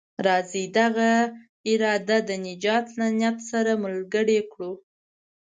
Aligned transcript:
راځئ 0.25 0.65
دغه 0.79 1.09
اراده 1.69 2.17
د 2.29 2.29
نجات 2.47 2.85
له 2.99 3.07
نيت 3.19 3.37
سره 3.51 3.71
ملګرې 3.83 4.39
کړو. 4.51 4.71